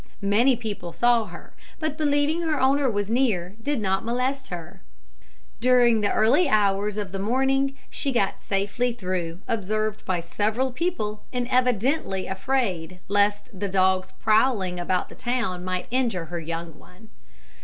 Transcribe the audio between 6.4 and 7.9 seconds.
hours of the morning